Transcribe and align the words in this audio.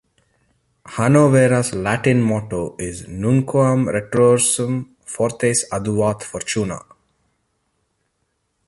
Hannovera's 0.95 1.75
Latin 1.75 2.21
motto 2.23 2.75
is 2.79 3.05
Nunquam 3.05 3.85
retrorsum, 3.97 4.83
fortes 5.05 5.63
adiuvat 5.79 6.23
fortuna! 6.31 6.79